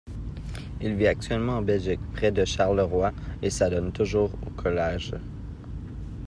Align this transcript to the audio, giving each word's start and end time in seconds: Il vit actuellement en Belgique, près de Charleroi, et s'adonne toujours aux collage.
Il 0.81 0.95
vit 0.95 1.05
actuellement 1.05 1.57
en 1.57 1.61
Belgique, 1.61 1.99
près 2.13 2.31
de 2.31 2.43
Charleroi, 2.43 3.11
et 3.43 3.51
s'adonne 3.51 3.91
toujours 3.91 4.31
aux 4.47 4.49
collage. 4.49 5.13